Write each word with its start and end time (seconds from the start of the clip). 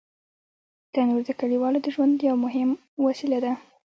تنور 0.93 1.21
د 1.27 1.29
کلیوالو 1.39 1.79
د 1.83 1.87
ژوند 1.95 2.15
یو 2.29 2.37
مهم 2.45 2.69
وسیله 3.05 3.37
ده 3.43 3.53